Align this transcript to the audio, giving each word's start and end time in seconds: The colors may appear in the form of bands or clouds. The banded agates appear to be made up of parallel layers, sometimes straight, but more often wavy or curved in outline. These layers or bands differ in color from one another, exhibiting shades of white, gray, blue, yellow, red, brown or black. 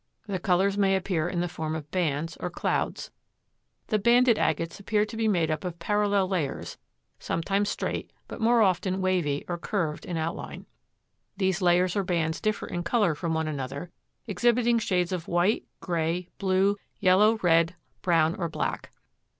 The 0.25 0.39
colors 0.39 0.79
may 0.79 0.95
appear 0.95 1.29
in 1.29 1.41
the 1.41 1.47
form 1.47 1.75
of 1.75 1.91
bands 1.91 2.35
or 2.37 2.49
clouds. 2.49 3.11
The 3.89 3.99
banded 3.99 4.39
agates 4.39 4.79
appear 4.79 5.05
to 5.05 5.15
be 5.15 5.27
made 5.27 5.51
up 5.51 5.63
of 5.63 5.77
parallel 5.77 6.27
layers, 6.27 6.79
sometimes 7.19 7.69
straight, 7.69 8.11
but 8.27 8.41
more 8.41 8.63
often 8.63 8.99
wavy 8.99 9.45
or 9.47 9.59
curved 9.59 10.05
in 10.07 10.17
outline. 10.17 10.65
These 11.37 11.61
layers 11.61 11.95
or 11.95 12.03
bands 12.03 12.41
differ 12.41 12.65
in 12.65 12.81
color 12.81 13.13
from 13.13 13.35
one 13.35 13.47
another, 13.47 13.91
exhibiting 14.25 14.79
shades 14.79 15.11
of 15.11 15.27
white, 15.27 15.65
gray, 15.81 16.29
blue, 16.39 16.77
yellow, 16.99 17.37
red, 17.43 17.75
brown 18.01 18.33
or 18.37 18.49
black. 18.49 18.91